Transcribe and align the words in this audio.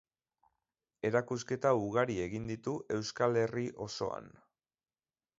Erakusketa 1.09 1.73
ugari 1.81 2.15
egin 2.23 2.47
ditu 2.51 2.73
Euskal 2.95 3.37
Herri 3.43 3.67
osoan. 3.89 4.31